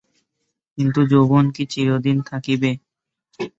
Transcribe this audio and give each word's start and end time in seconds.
কিন্তু, 0.77 0.99
যৌবন 1.11 1.45
কি 1.55 1.63
চিরদিন 1.73 2.17
থাকিবে? 2.29 2.71